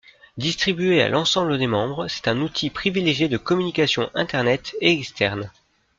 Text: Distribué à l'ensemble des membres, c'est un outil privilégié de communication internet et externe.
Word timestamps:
Distribué 0.37 0.99
à 1.03 1.09
l'ensemble 1.09 1.59
des 1.59 1.67
membres, 1.67 2.07
c'est 2.07 2.27
un 2.27 2.41
outil 2.41 2.71
privilégié 2.71 3.29
de 3.29 3.37
communication 3.37 4.09
internet 4.15 4.75
et 4.81 4.93
externe. 4.93 5.51